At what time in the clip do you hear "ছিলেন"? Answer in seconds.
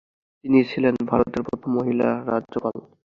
0.71-0.95